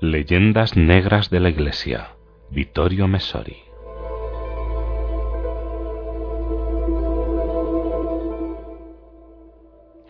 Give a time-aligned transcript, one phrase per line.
[0.00, 2.10] Leyendas Negras de la Iglesia,
[2.50, 3.56] Vittorio Messori.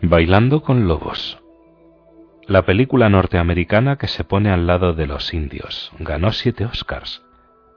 [0.03, 1.39] Bailando con Lobos.
[2.45, 7.23] La película norteamericana que se pone al lado de los indios ganó siete Oscars.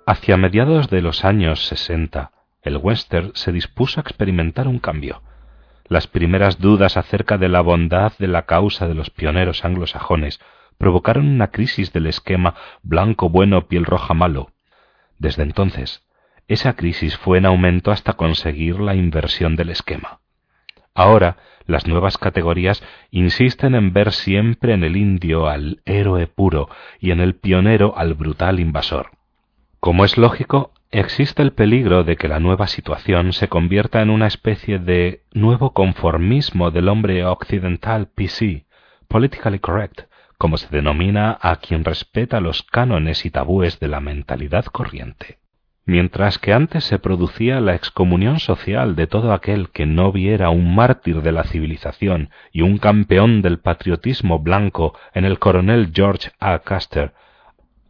[0.07, 5.23] Hacia mediados de los años 60, el western se dispuso a experimentar un cambio.
[5.89, 10.41] Las primeras dudas acerca de la bondad de la causa de los pioneros anglosajones
[10.82, 14.50] provocaron una crisis del esquema blanco bueno, piel roja malo.
[15.16, 16.02] Desde entonces,
[16.48, 20.18] esa crisis fue en aumento hasta conseguir la inversión del esquema.
[20.92, 21.36] Ahora,
[21.66, 22.82] las nuevas categorías
[23.12, 26.68] insisten en ver siempre en el indio al héroe puro
[26.98, 29.12] y en el pionero al brutal invasor.
[29.78, 34.27] Como es lógico, existe el peligro de que la nueva situación se convierta en una
[34.27, 38.66] especie de nuevo conformismo del hombre occidental PC,
[39.06, 40.10] politically correct,
[40.42, 45.39] como se denomina a quien respeta los cánones y tabúes de la mentalidad corriente.
[45.86, 50.75] Mientras que antes se producía la excomunión social de todo aquel que no viera un
[50.75, 56.58] mártir de la civilización y un campeón del patriotismo blanco en el coronel George A.
[56.58, 57.12] Custer,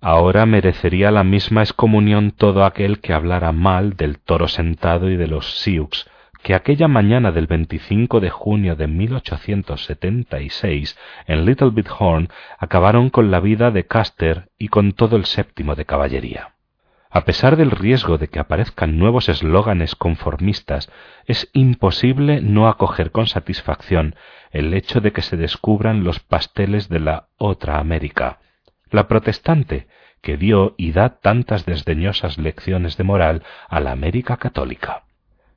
[0.02, 5.26] ahora merecería la misma excomunión todo aquel que hablara mal del toro sentado y de
[5.26, 6.04] los Sioux,
[6.42, 13.30] que aquella mañana del 25 de junio de 1876 en Little Bit Horn acabaron con
[13.30, 16.54] la vida de Custer y con todo el séptimo de caballería.
[17.10, 20.90] A pesar del riesgo de que aparezcan nuevos eslóganes conformistas,
[21.26, 24.16] es imposible no acoger con satisfacción
[24.50, 28.38] el hecho de que se descubran los pasteles de la otra América,
[28.90, 29.88] la protestante,
[30.22, 35.04] que dio y da tantas desdeñosas lecciones de moral a la América católica.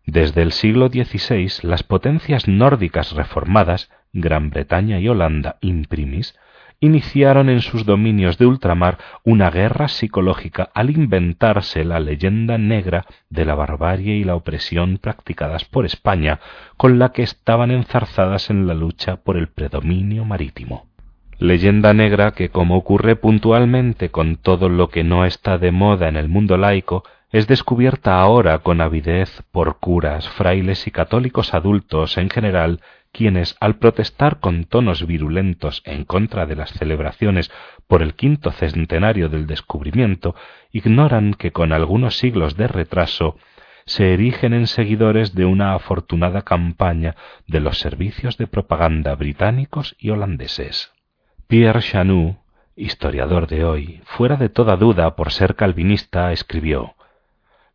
[0.06, 6.38] Desde el siglo XVI, las potencias nórdicas reformadas, Gran Bretaña y Holanda imprimis,
[6.80, 13.46] iniciaron en sus dominios de ultramar una guerra psicológica al inventarse la leyenda negra de
[13.46, 16.40] la barbarie y la opresión practicadas por España,
[16.78, 20.88] con la que estaban enzarzadas en la lucha por el predominio marítimo.
[21.38, 26.16] Leyenda negra que, como ocurre puntualmente con todo lo que no está de moda en
[26.16, 32.30] el mundo laico, es descubierta ahora con avidez por curas, frailes y católicos adultos en
[32.30, 32.82] general,
[33.12, 37.52] quienes, al protestar con tonos virulentos en contra de las celebraciones
[37.88, 40.36] por el quinto centenario del descubrimiento,
[40.72, 43.38] ignoran que con algunos siglos de retraso
[43.86, 47.16] se erigen en seguidores de una afortunada campaña
[47.48, 50.92] de los servicios de propaganda británicos y holandeses.
[51.48, 52.38] Pierre Chanut,
[52.76, 56.96] historiador de hoy, fuera de toda duda por ser calvinista, escribió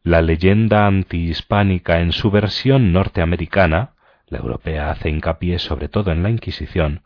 [0.03, 3.93] la leyenda antihispánica en su versión norteamericana,
[4.29, 7.03] la europea hace hincapié sobre todo en la Inquisición,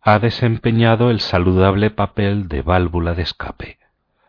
[0.00, 3.78] ha desempeñado el saludable papel de válvula de escape.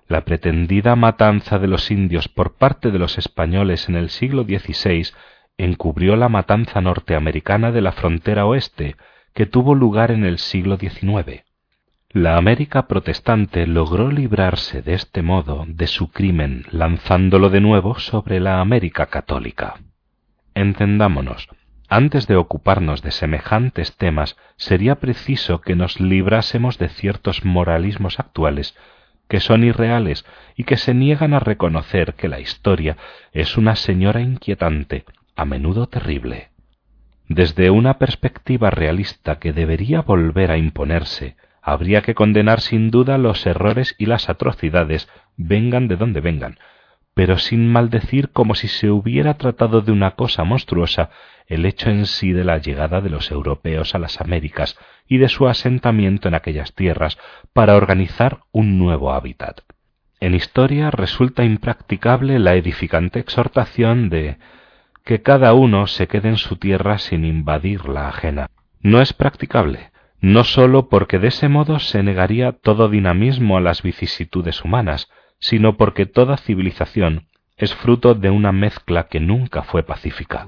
[0.07, 5.11] La pretendida matanza de los indios por parte de los españoles en el siglo XVI
[5.57, 8.97] encubrió la matanza norteamericana de la frontera oeste,
[9.33, 11.43] que tuvo lugar en el siglo XIX.
[12.13, 18.39] La América protestante logró librarse de este modo de su crimen lanzándolo de nuevo sobre
[18.39, 19.79] la América católica.
[20.53, 21.49] Entendámonos,
[21.89, 28.77] antes de ocuparnos de semejantes temas sería preciso que nos librásemos de ciertos moralismos actuales
[29.27, 30.23] que son irreales
[30.55, 32.95] y que se niegan a reconocer que la historia
[33.31, 36.51] es una señora inquietante, a menudo terrible.
[37.27, 43.45] Desde una perspectiva realista que debería volver a imponerse, habría que condenar sin duda los
[43.45, 45.07] errores y las atrocidades,
[45.37, 46.59] vengan de donde vengan,
[47.13, 51.09] pero sin maldecir como si se hubiera tratado de una cosa monstruosa
[51.47, 55.29] el hecho en sí de la llegada de los europeos a las Américas y de
[55.29, 57.17] su asentamiento en aquellas tierras
[57.53, 59.61] para organizar un nuevo hábitat.
[60.19, 64.37] En historia resulta impracticable la edificante exhortación de
[65.05, 68.49] que cada uno se quede en su tierra sin invadir la ajena.
[68.81, 69.91] No es practicable,
[70.23, 75.09] no sólo porque de ese modo se negaría todo dinamismo a las vicisitudes humanas,
[75.39, 77.27] sino porque toda civilización
[77.57, 80.47] es fruto de una mezcla que nunca fue pacífica.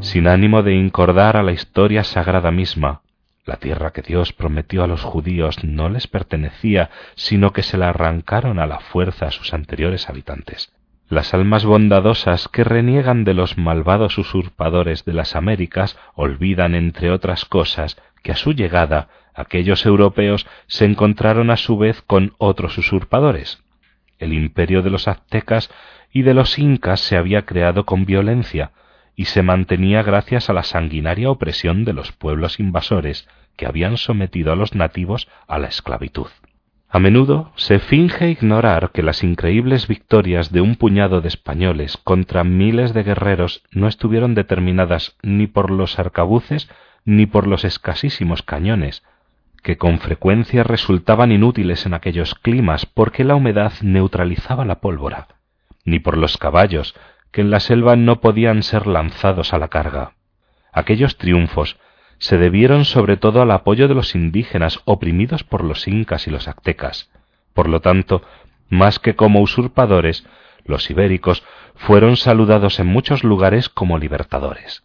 [0.00, 3.02] Sin ánimo de incordar a la historia sagrada misma,
[3.48, 7.88] la tierra que Dios prometió a los judíos no les pertenecía, sino que se la
[7.88, 10.72] arrancaron a la fuerza a sus anteriores habitantes.
[11.08, 17.46] Las almas bondadosas que reniegan de los malvados usurpadores de las Américas olvidan, entre otras
[17.46, 23.62] cosas, que a su llegada aquellos europeos se encontraron a su vez con otros usurpadores.
[24.18, 25.70] El imperio de los aztecas
[26.12, 28.72] y de los incas se había creado con violencia,
[29.18, 34.52] y se mantenía gracias a la sanguinaria opresión de los pueblos invasores que habían sometido
[34.52, 36.28] a los nativos a la esclavitud.
[36.88, 42.44] A menudo se finge ignorar que las increíbles victorias de un puñado de españoles contra
[42.44, 46.70] miles de guerreros no estuvieron determinadas ni por los arcabuces
[47.04, 49.02] ni por los escasísimos cañones,
[49.64, 55.26] que con frecuencia resultaban inútiles en aquellos climas porque la humedad neutralizaba la pólvora,
[55.84, 56.94] ni por los caballos,
[57.32, 60.12] que en la selva no podían ser lanzados a la carga.
[60.72, 61.78] Aquellos triunfos
[62.18, 66.48] se debieron sobre todo al apoyo de los indígenas oprimidos por los incas y los
[66.48, 67.10] aztecas.
[67.54, 68.22] Por lo tanto,
[68.68, 70.26] más que como usurpadores,
[70.64, 71.44] los ibéricos
[71.74, 74.82] fueron saludados en muchos lugares como libertadores.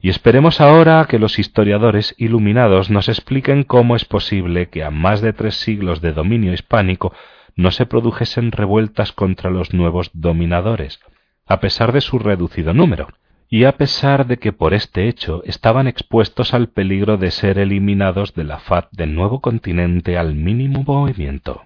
[0.00, 5.20] Y esperemos ahora que los historiadores iluminados nos expliquen cómo es posible que a más
[5.20, 7.12] de tres siglos de dominio hispánico
[7.56, 11.00] no se produjesen revueltas contra los nuevos dominadores,
[11.46, 13.08] a pesar de su reducido número
[13.48, 18.34] y a pesar de que por este hecho estaban expuestos al peligro de ser eliminados
[18.34, 21.62] de la faz del nuevo continente al mínimo movimiento.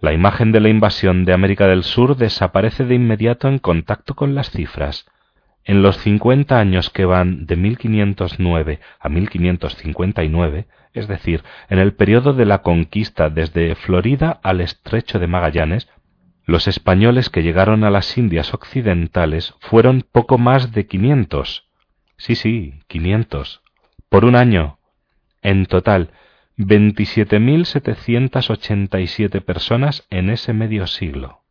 [0.00, 4.34] La imagen de la invasión de América del Sur desaparece de inmediato en contacto con
[4.34, 5.06] las cifras.
[5.64, 12.32] En los cincuenta años que van de 1509 a 1559, es decir, en el periodo
[12.32, 15.88] de la conquista desde Florida al estrecho de Magallanes,
[16.48, 21.68] los españoles que llegaron a las Indias occidentales fueron poco más de quinientos.
[22.16, 23.60] Sí, sí, quinientos.
[24.08, 24.78] Por un año.
[25.42, 26.10] En total,
[26.56, 31.42] veintisiete mil setecientas ochenta y siete personas en ese medio siglo.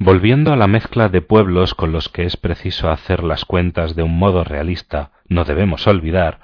[0.00, 4.02] Volviendo a la mezcla de pueblos con los que es preciso hacer las cuentas de
[4.02, 6.40] un modo realista, no debemos olvidar,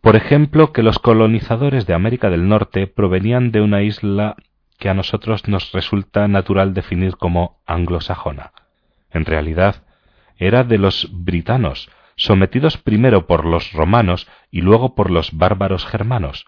[0.00, 4.36] por ejemplo, que los colonizadores de América del Norte provenían de una isla
[4.80, 8.52] que a nosotros nos resulta natural definir como anglosajona.
[9.12, 9.84] En realidad,
[10.38, 16.46] era de los britanos, sometidos primero por los romanos y luego por los bárbaros germanos,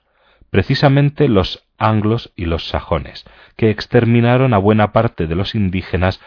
[0.51, 3.25] precisamente los anglos y los sajones,
[3.57, 6.21] que exterminaron a buena parte de los indígenas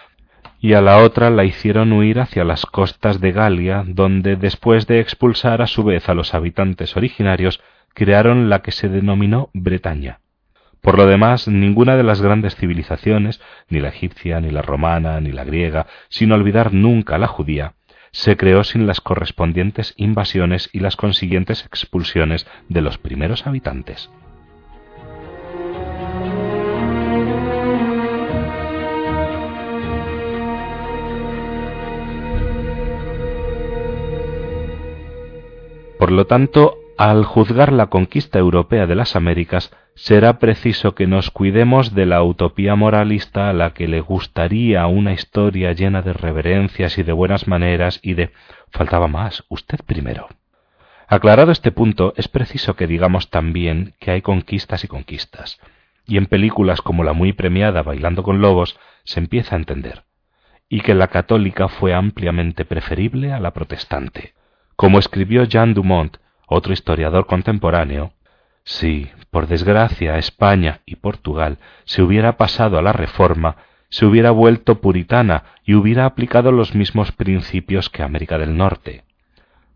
[0.59, 4.99] y a la otra la hicieron huir hacia las costas de Galia, donde después de
[4.99, 7.61] expulsar a su vez a los habitantes originarios,
[7.93, 10.19] crearon la que se denominó Bretaña.
[10.85, 15.31] Por lo demás, ninguna de las grandes civilizaciones, ni la egipcia, ni la romana, ni
[15.31, 17.73] la griega, sin olvidar nunca la judía,
[18.11, 24.11] se creó sin las correspondientes invasiones y las consiguientes expulsiones de los primeros habitantes.
[35.97, 41.31] Por lo tanto, al juzgar la conquista europea de las Américas, será preciso que nos
[41.31, 46.97] cuidemos de la utopía moralista a la que le gustaría una historia llena de reverencias
[46.97, 48.31] y de buenas maneras y de
[48.71, 50.27] faltaba más, usted primero.
[51.07, 55.59] Aclarado este punto, es preciso que digamos también que hay conquistas y conquistas,
[56.05, 60.03] y en películas como la muy premiada Bailando con Lobos se empieza a entender,
[60.67, 64.33] y que la católica fue ampliamente preferible a la protestante.
[64.75, 68.13] Como escribió Jean Dumont otro historiador contemporáneo,
[68.65, 73.57] si, por desgracia, España y Portugal se hubiera pasado a la Reforma,
[73.89, 79.03] se hubiera vuelto puritana y hubiera aplicado los mismos principios que América del Norte.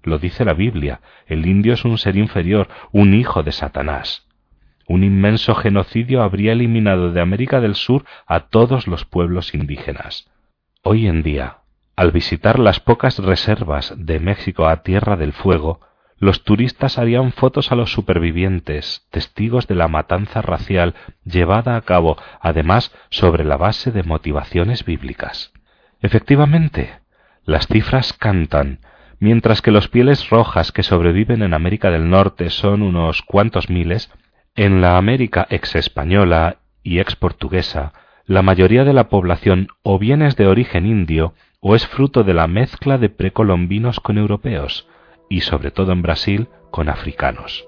[0.04, 4.26] Lo dice la Biblia, el indio es un ser inferior, un hijo de Satanás.
[4.88, 10.32] Un inmenso genocidio habría eliminado de América del Sur a todos los pueblos indígenas.
[10.82, 11.58] Hoy en día,
[11.96, 15.80] al visitar las pocas reservas de México a Tierra del Fuego,
[16.20, 22.18] los turistas harían fotos a los supervivientes, testigos de la matanza racial llevada a cabo,
[22.42, 25.54] además, sobre la base de motivaciones bíblicas.
[26.02, 27.00] Efectivamente,
[27.46, 28.80] las cifras cantan,
[29.20, 34.12] mientras que los pieles rojas que sobreviven en América del Norte son unos cuantos miles,
[34.56, 37.94] en la América ex española y ex portuguesa,
[38.26, 42.34] la mayoría de la población o bien es de origen indio o es fruto de
[42.34, 44.88] la mezcla de precolombinos con europeos,
[45.30, 47.68] y sobre todo en Brasil con africanos.